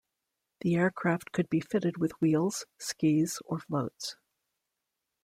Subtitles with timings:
[0.61, 4.15] The aircraft could be fitted with wheels, skis or floats.